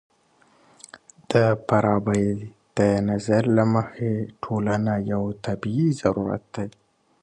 د 1.31 1.31
فارابي 1.65 2.25
د 2.77 2.79
نظر 3.09 3.43
له 3.57 3.63
مخې 3.73 4.11
ټولنه 4.43 4.93
يو 5.11 5.23
طبيعي 5.45 5.89
ضرورت 6.01 6.43
دی. 6.55 6.69